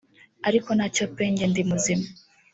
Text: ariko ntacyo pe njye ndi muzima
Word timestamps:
ariko 0.47 0.69
ntacyo 0.73 1.03
pe 1.15 1.25
njye 1.31 1.45
ndi 1.51 1.61
muzima 1.69 2.05